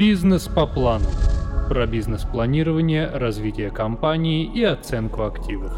Бизнес 0.00 0.48
по 0.48 0.66
плану. 0.66 1.04
Про 1.68 1.86
бизнес-планирование, 1.86 3.06
развитие 3.06 3.70
компании 3.70 4.50
и 4.50 4.62
оценку 4.64 5.24
активов. 5.24 5.74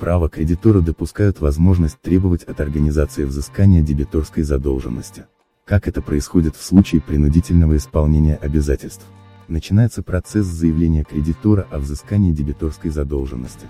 Право 0.00 0.28
кредитора 0.28 0.80
допускают 0.80 1.40
возможность 1.40 2.00
требовать 2.00 2.42
от 2.42 2.60
организации 2.60 3.22
взыскания 3.22 3.82
дебиторской 3.82 4.42
задолженности. 4.42 5.26
Как 5.64 5.86
это 5.86 6.02
происходит 6.02 6.56
в 6.56 6.64
случае 6.64 7.02
принудительного 7.02 7.76
исполнения 7.76 8.34
обязательств? 8.34 9.06
Начинается 9.46 10.02
процесс 10.02 10.46
заявления 10.46 11.04
кредитора 11.04 11.68
о 11.70 11.78
взыскании 11.78 12.32
дебиторской 12.32 12.90
задолженности. 12.90 13.68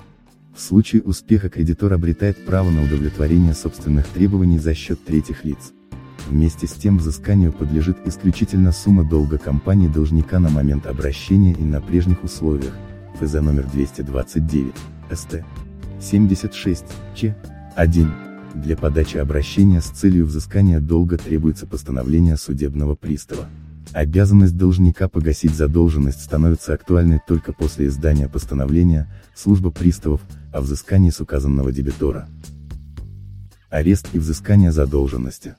В 0.57 0.61
случае 0.63 1.03
успеха 1.03 1.51
кредитор 1.51 1.93
обретает 1.93 2.47
право 2.47 2.71
на 2.71 2.83
удовлетворение 2.83 3.53
собственных 3.53 4.09
требований 4.09 4.59
за 4.59 4.73
счет 4.75 5.05
третьих 5.05 5.45
лиц. 5.45 5.75
Вместе 6.29 6.67
с 6.67 6.73
тем 6.73 6.99
взысканию 6.99 7.53
подлежит 7.53 7.99
исключительно 8.07 8.73
сумма 8.73 9.05
долга 9.05 9.39
компании 9.39 9.89
должника 9.89 10.39
на 10.39 10.49
момент 10.49 10.87
обращения 10.87 11.53
и 11.53 11.63
на 11.63 11.81
прежних 11.81 12.25
условиях, 12.25 12.75
ФЗ 13.21 13.35
номер 13.35 13.67
229, 13.73 14.73
СТ 15.13 15.45
76, 16.01 16.85
Ч. 17.15 17.37
1. 17.77 18.13
Для 18.55 18.77
подачи 18.77 19.17
обращения 19.17 19.81
с 19.81 19.87
целью 19.87 20.27
взыскания 20.27 20.81
долга 20.81 21.17
требуется 21.17 21.67
постановление 21.67 22.37
судебного 22.37 22.95
пристава. 22.95 23.47
Обязанность 23.93 24.57
должника 24.57 25.09
погасить 25.09 25.55
задолженность 25.55 26.23
становится 26.23 26.75
актуальной 26.75 27.21
только 27.27 27.53
после 27.53 27.87
издания 27.87 28.29
постановления, 28.29 29.09
служба 29.35 29.71
приставов, 29.71 30.21
о 30.53 30.61
взыскании 30.61 31.11
с 31.11 31.21
указанного 31.21 31.73
дебитора. 31.73 32.29
Арест 33.71 34.09
и 34.13 34.19
взыскание 34.19 34.71
задолженности. 34.71 35.55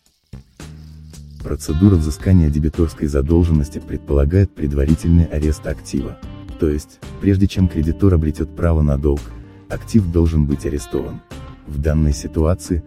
Процедура 1.44 1.96
взыскания 1.96 2.50
дебиторской 2.50 3.08
задолженности 3.08 3.80
предполагает 3.80 4.56
предварительный 4.56 5.26
арест 5.26 5.68
актива. 5.68 6.18
То 6.58 6.70
есть, 6.70 7.00
прежде 7.20 7.48
чем 7.48 7.68
кредитор 7.68 8.14
обретет 8.14 8.56
право 8.56 8.82
на 8.82 8.98
долг, 8.98 9.20
актив 9.68 10.06
должен 10.10 10.46
быть 10.46 10.66
арестован. 10.66 11.20
В 11.68 11.80
данной 11.80 12.14
ситуации, 12.14 12.82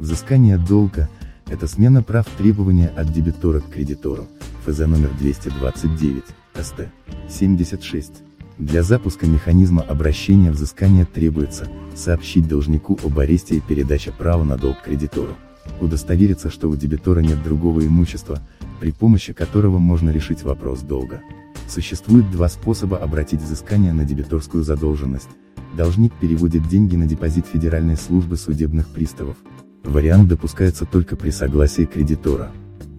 взыскание 0.00 0.58
долга– 0.58 1.08
это 1.46 1.68
смена 1.68 2.02
прав 2.02 2.26
требования 2.36 2.88
от 2.88 3.12
дебитора 3.12 3.60
к 3.60 3.70
кредитору, 3.70 4.26
ФЗ 4.66 4.80
номер 4.80 5.10
229, 5.20 6.24
СТ 6.60 6.88
76. 7.28 8.10
Для 8.58 8.82
запуска 8.82 9.26
механизма 9.26 9.82
обращения 9.82 10.50
взыскания 10.50 11.04
требуется 11.04 11.68
сообщить 11.94 12.48
должнику 12.48 12.98
об 13.04 13.20
аресте 13.20 13.56
и 13.56 13.60
передаче 13.60 14.10
права 14.10 14.42
на 14.42 14.56
долг 14.56 14.82
кредитору 14.84 15.36
удостовериться, 15.80 16.50
что 16.50 16.68
у 16.68 16.76
дебитора 16.76 17.20
нет 17.20 17.42
другого 17.42 17.86
имущества, 17.86 18.40
при 18.80 18.92
помощи 18.92 19.32
которого 19.32 19.78
можно 19.78 20.10
решить 20.10 20.42
вопрос 20.42 20.80
долга. 20.80 21.20
Существует 21.68 22.30
два 22.30 22.48
способа 22.48 22.98
обратить 22.98 23.40
взыскание 23.40 23.92
на 23.92 24.04
дебиторскую 24.04 24.64
задолженность. 24.64 25.28
Должник 25.76 26.12
переводит 26.14 26.66
деньги 26.68 26.96
на 26.96 27.06
депозит 27.06 27.46
Федеральной 27.46 27.96
службы 27.96 28.36
судебных 28.36 28.88
приставов. 28.88 29.36
Вариант 29.84 30.28
допускается 30.28 30.84
только 30.84 31.16
при 31.16 31.30
согласии 31.30 31.84
кредитора. 31.84 32.50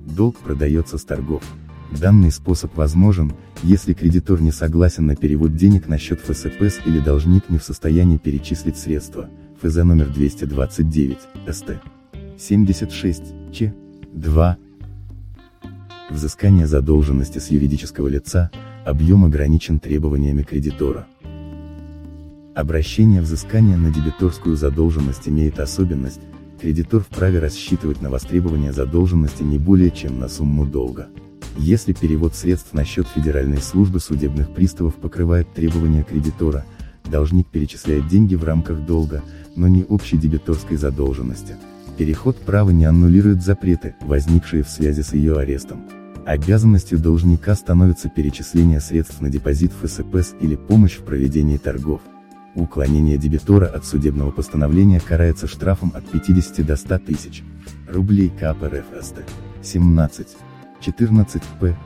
Долг 0.06 0.38
продается 0.38 0.98
с 0.98 1.04
торгов. 1.04 1.44
Данный 1.92 2.32
способ 2.32 2.76
возможен, 2.78 3.34
если 3.64 3.94
кредитор 3.94 4.42
не 4.42 4.52
согласен 4.52 5.06
на 5.06 5.16
перевод 5.16 5.56
денег 5.56 5.88
на 5.88 5.98
счет 5.98 6.22
ФСПС 6.22 6.80
или 6.86 7.00
должник 7.00 7.50
не 7.50 7.58
в 7.58 7.64
состоянии 7.64 8.18
перечислить 8.18 8.78
средства, 8.78 9.30
ФЗ 9.62 9.78
номер 9.84 10.08
229, 10.08 11.18
СТ. 11.50 12.01
76, 12.42 13.22
Ч. 13.54 13.72
2. 14.14 14.58
Взыскание 16.10 16.66
задолженности 16.66 17.38
с 17.38 17.52
юридического 17.52 18.08
лица, 18.08 18.50
объем 18.84 19.26
ограничен 19.26 19.80
требованиями 19.80 20.42
кредитора. 20.42 21.06
Обращение 22.56 23.22
взыскания 23.22 23.78
на 23.78 23.94
дебиторскую 23.94 24.56
задолженность 24.56 25.30
имеет 25.30 25.60
особенность, 25.60 26.22
кредитор 26.60 27.02
вправе 27.04 27.38
рассчитывать 27.38 28.02
на 28.02 28.10
востребование 28.10 28.74
задолженности 28.74 29.44
не 29.44 29.60
более 29.60 29.92
чем 29.92 30.20
на 30.20 30.28
сумму 30.28 30.66
долга. 30.66 31.10
Если 31.58 31.94
перевод 31.94 32.34
средств 32.34 32.74
на 32.74 32.86
счет 32.86 33.08
Федеральной 33.08 33.62
службы 33.62 34.00
судебных 34.00 34.52
приставов 34.52 34.96
покрывает 34.96 35.54
требования 35.54 36.04
кредитора, 36.04 36.66
должник 37.06 37.48
перечисляет 37.48 38.08
деньги 38.08 38.34
в 38.34 38.44
рамках 38.44 38.84
долга, 38.84 39.24
но 39.56 39.68
не 39.68 39.84
общей 39.84 40.18
дебиторской 40.18 40.78
задолженности. 40.78 41.56
Переход 41.98 42.38
права 42.38 42.70
не 42.72 42.86
аннулирует 42.86 43.44
запреты, 43.44 43.96
возникшие 44.02 44.64
в 44.64 44.70
связи 44.70 45.02
с 45.02 45.14
ее 45.14 45.38
арестом. 45.38 45.82
Обязанностью 46.26 47.00
должника 47.00 47.56
становится 47.56 48.10
перечисление 48.10 48.80
средств 48.80 49.22
на 49.22 49.30
депозит 49.30 49.72
ФСПС 49.74 50.34
или 50.40 50.56
помощь 50.56 50.98
в 50.98 51.04
проведении 51.04 51.58
торгов. 51.58 52.02
Уклонение 52.56 53.18
дебитора 53.18 53.66
от 53.66 53.86
судебного 53.86 54.32
постановления 54.32 55.00
карается 55.00 55.48
штрафом 55.48 55.92
от 55.96 56.06
50 56.06 56.66
до 56.66 56.76
100 56.76 57.00
тысяч 57.00 57.44
рублей 57.90 58.30
КП 58.30 58.64
РФ 58.64 58.86
17. 59.64 60.28
14 60.82 61.42
П. 61.60 61.78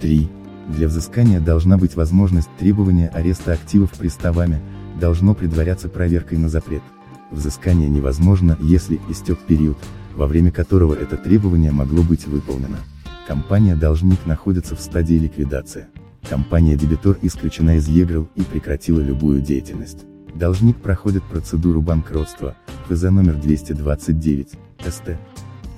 3. 0.00 0.28
Для 0.68 0.88
взыскания 0.88 1.40
должна 1.40 1.76
быть 1.78 1.96
возможность 1.96 2.48
требования 2.58 3.08
ареста 3.08 3.52
активов 3.52 3.92
приставами, 3.92 4.60
должно 5.00 5.34
предваряться 5.34 5.88
проверкой 5.88 6.38
на 6.38 6.48
запрет. 6.48 6.82
Взыскание 7.30 7.88
невозможно, 7.88 8.58
если 8.60 9.00
истек 9.08 9.38
период, 9.38 9.78
во 10.14 10.26
время 10.26 10.50
которого 10.50 10.94
это 10.94 11.16
требование 11.16 11.70
могло 11.70 12.02
быть 12.02 12.26
выполнено. 12.26 12.78
Компания-должник 13.26 14.26
находится 14.26 14.74
в 14.74 14.80
стадии 14.80 15.14
ликвидации. 15.14 15.86
Компания-дебитор 16.28 17.18
исключена 17.22 17.76
из 17.76 17.88
ЕГРЛ 17.88 18.28
и 18.34 18.42
прекратила 18.42 19.00
любую 19.00 19.40
деятельность. 19.40 20.04
Должник 20.34 20.76
проходит 20.76 21.22
процедуру 21.24 21.80
банкротства, 21.80 22.56
ФЗ 22.88 23.02
номер 23.04 23.34
229, 23.34 24.48
СТ 24.86 25.16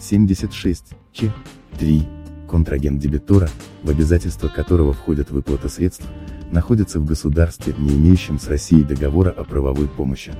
76, 0.01 0.85
Ч 1.13 1.33
3. 1.79 2.03
Контрагент 2.49 3.01
дебитора, 3.01 3.49
в 3.83 3.91
обязательства 3.91 4.49
которого 4.49 4.93
входит 4.93 5.31
выплата 5.31 5.69
средств, 5.69 6.07
находится 6.51 7.01
в 7.01 7.05
государстве, 7.05 7.75
не 7.79 7.95
имеющем 7.95 8.39
с 8.39 8.49
Россией 8.49 8.83
договора 8.83 9.31
о 9.31 9.45
правовой 9.45 9.89
помощи. 9.89 10.33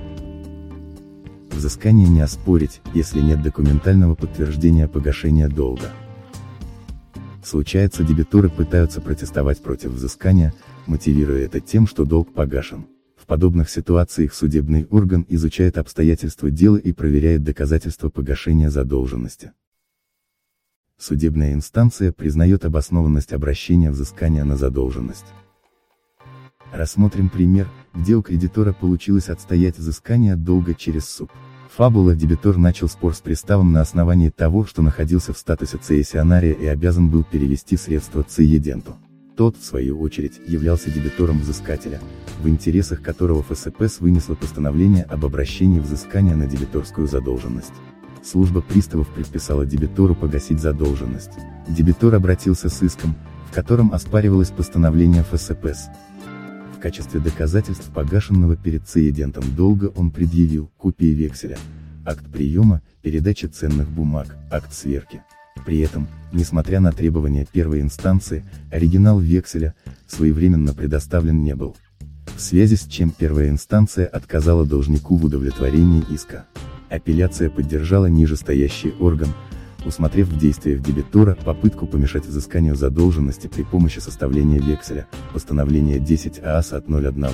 Взыскание 1.63 2.09
не 2.09 2.19
оспорить, 2.19 2.81
если 2.93 3.21
нет 3.21 3.41
документального 3.41 4.15
подтверждения 4.15 4.89
погашения 4.89 5.47
долга. 5.47 5.93
Случается 7.41 8.03
дебиторы 8.03 8.49
пытаются 8.49 8.99
протестовать 8.99 9.63
против 9.63 9.91
взыскания, 9.91 10.53
мотивируя 10.87 11.45
это 11.45 11.61
тем, 11.61 11.87
что 11.87 12.03
долг 12.03 12.33
погашен. 12.33 12.87
В 13.15 13.25
подобных 13.25 13.69
ситуациях 13.69 14.33
судебный 14.33 14.87
орган 14.89 15.25
изучает 15.29 15.77
обстоятельства 15.77 16.51
дела 16.51 16.75
и 16.75 16.91
проверяет 16.91 17.43
доказательства 17.43 18.09
погашения 18.09 18.69
задолженности. 18.69 19.53
Судебная 20.97 21.53
инстанция 21.53 22.11
признает 22.11 22.65
обоснованность 22.65 23.31
обращения 23.31 23.89
взыскания 23.89 24.43
на 24.43 24.57
задолженность. 24.57 25.27
Рассмотрим 26.73 27.29
пример, 27.29 27.69
где 27.93 28.15
у 28.15 28.21
кредитора 28.21 28.73
получилось 28.73 29.29
отстоять 29.29 29.77
взыскание 29.77 30.35
долга 30.35 30.73
через 30.73 31.07
суд. 31.07 31.31
Фабула 31.75 32.13
дебитор 32.13 32.59
начал 32.59 32.87
спор 32.87 33.15
с 33.15 33.21
приставом 33.21 33.71
на 33.71 33.81
основании 33.81 34.29
того, 34.29 34.63
что 34.63 34.83
находился 34.83 35.33
в 35.33 35.39
статусе 35.39 35.79
цессионария 35.79 36.53
и 36.53 36.67
обязан 36.67 37.09
был 37.09 37.23
перевести 37.23 37.77
средства 37.77 38.21
цееденту. 38.21 38.95
Тот, 39.35 39.57
в 39.57 39.63
свою 39.63 39.99
очередь, 39.99 40.39
являлся 40.45 40.91
дебитором 40.91 41.39
взыскателя, 41.39 41.99
в 42.43 42.47
интересах 42.47 43.01
которого 43.01 43.41
ФСПС 43.41 44.01
вынесла 44.01 44.35
постановление 44.35 45.03
об 45.05 45.25
обращении 45.25 45.79
взыскания 45.79 46.35
на 46.35 46.45
дебиторскую 46.45 47.07
задолженность. 47.07 47.73
Служба 48.23 48.61
приставов 48.61 49.07
предписала 49.07 49.65
дебитору 49.65 50.13
погасить 50.13 50.61
задолженность. 50.61 51.31
Дебитор 51.67 52.13
обратился 52.13 52.69
с 52.69 52.83
иском, 52.83 53.15
в 53.49 53.55
котором 53.55 53.91
оспаривалось 53.93 54.51
постановление 54.51 55.23
ФСПС 55.23 55.87
качестве 56.83 57.21
доказательств 57.21 57.89
погашенного 57.93 58.57
перед 58.57 58.85
цеедентом 58.85 59.45
долга 59.55 59.85
он 59.95 60.11
предъявил 60.11 60.69
копии 60.75 61.13
векселя, 61.13 61.57
акт 62.05 62.25
приема, 62.29 62.81
передачи 63.01 63.45
ценных 63.45 63.87
бумаг, 63.87 64.35
акт 64.51 64.73
сверки. 64.73 65.21
При 65.65 65.79
этом, 65.79 66.09
несмотря 66.33 66.81
на 66.81 66.91
требования 66.91 67.47
первой 67.49 67.79
инстанции, 67.79 68.43
оригинал 68.69 69.21
векселя, 69.21 69.75
своевременно 70.07 70.73
предоставлен 70.73 71.41
не 71.41 71.55
был. 71.55 71.77
В 72.35 72.41
связи 72.41 72.75
с 72.75 72.85
чем 72.85 73.11
первая 73.11 73.47
инстанция 73.47 74.05
отказала 74.05 74.65
должнику 74.65 75.15
в 75.15 75.23
удовлетворении 75.23 76.03
иска. 76.09 76.47
Апелляция 76.89 77.49
поддержала 77.49 78.07
нижестоящий 78.07 78.91
орган, 78.99 79.29
усмотрев 79.85 80.27
в 80.27 80.37
действиях 80.37 80.81
дебитора 80.81 81.35
попытку 81.35 81.87
помешать 81.87 82.25
взысканию 82.25 82.75
задолженности 82.75 83.47
при 83.47 83.63
помощи 83.63 83.99
составления 83.99 84.59
векселя, 84.59 85.07
постановление 85.33 85.99
10 85.99 86.43
ААС 86.43 86.73
от 86.73 86.89
01. 86.89 87.27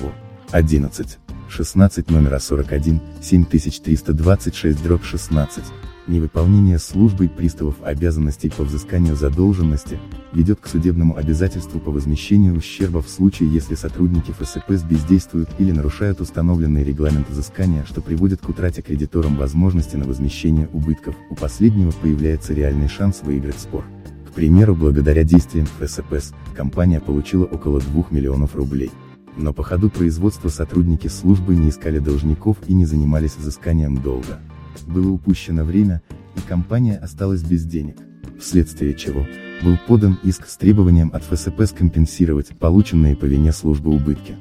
11. 0.50 1.18
16 1.50 2.10
номера 2.10 2.38
41, 2.38 3.00
7326 3.20 4.82
дробь 4.82 5.04
16. 5.04 5.64
Невыполнение 6.06 6.78
службой 6.78 7.28
приставов 7.28 7.74
обязанностей 7.82 8.50
по 8.50 8.64
взысканию 8.64 9.16
задолженности, 9.16 9.98
ведет 10.32 10.60
к 10.60 10.66
судебному 10.66 11.16
обязательству 11.16 11.78
по 11.78 11.90
возмещению 11.90 12.56
ущерба 12.56 13.02
в 13.02 13.08
случае 13.08 13.52
если 13.52 13.74
сотрудники 13.74 14.32
ФСПС 14.32 14.82
бездействуют 14.82 15.50
или 15.58 15.72
нарушают 15.72 16.20
установленный 16.20 16.84
регламент 16.84 17.28
взыскания, 17.28 17.84
что 17.84 18.00
приводит 18.00 18.40
к 18.40 18.48
утрате 18.48 18.82
кредиторам 18.82 19.36
возможности 19.36 19.96
на 19.96 20.06
возмещение 20.06 20.68
убытков, 20.72 21.14
у 21.30 21.34
последнего 21.34 21.90
появляется 21.90 22.54
реальный 22.54 22.88
шанс 22.88 23.20
выиграть 23.22 23.58
спор. 23.58 23.84
К 24.28 24.32
примеру 24.32 24.74
благодаря 24.74 25.24
действиям 25.24 25.66
ФСПС, 25.66 26.32
компания 26.56 27.00
получила 27.00 27.44
около 27.44 27.80
2 27.80 28.06
миллионов 28.10 28.54
рублей. 28.54 28.90
Но 29.36 29.52
по 29.52 29.62
ходу 29.62 29.90
производства 29.90 30.48
сотрудники 30.48 31.08
службы 31.08 31.54
не 31.56 31.70
искали 31.70 31.98
должников 31.98 32.56
и 32.66 32.74
не 32.74 32.84
занимались 32.84 33.36
взысканием 33.36 34.02
долга. 34.02 34.40
Было 34.86 35.10
упущено 35.10 35.64
время, 35.64 36.02
и 36.36 36.40
компания 36.40 36.96
осталась 36.96 37.42
без 37.42 37.64
денег, 37.64 37.96
вследствие 38.40 38.94
чего, 38.94 39.26
был 39.62 39.78
подан 39.86 40.18
иск 40.22 40.46
с 40.46 40.56
требованием 40.56 41.10
от 41.12 41.22
ФСП 41.24 41.62
скомпенсировать 41.66 42.58
полученные 42.58 43.16
по 43.16 43.24
вине 43.24 43.52
службы 43.52 43.90
убытки. 43.90 44.36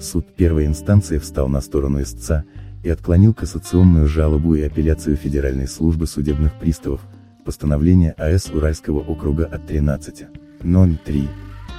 Суд 0.00 0.34
первой 0.34 0.66
инстанции 0.66 1.18
встал 1.18 1.48
на 1.48 1.60
сторону 1.60 2.02
истца, 2.02 2.44
и 2.84 2.90
отклонил 2.90 3.34
кассационную 3.34 4.06
жалобу 4.06 4.54
и 4.54 4.62
апелляцию 4.62 5.16
Федеральной 5.16 5.66
службы 5.66 6.06
судебных 6.06 6.52
приставов, 6.60 7.00
постановление 7.44 8.12
АС 8.12 8.50
Уральского 8.50 9.00
округа 9.00 9.46
от 9.46 9.66
13. 9.66 10.26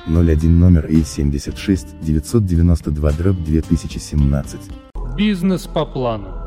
03. 0.07 0.35
01 0.35 0.59
номер 0.59 0.85
И76 0.85 1.87
992 2.01 3.11
дробь 3.11 3.43
2017. 3.43 4.59
Бизнес 5.17 5.67
по 5.67 5.85
плану. 5.85 6.44